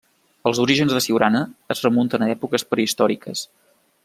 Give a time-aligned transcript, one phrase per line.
[0.51, 1.43] Els orígens de Siurana
[1.75, 3.49] es remunten a èpoques prehistòriques.